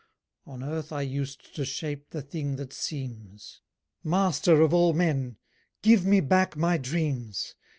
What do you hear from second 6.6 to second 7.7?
dreams.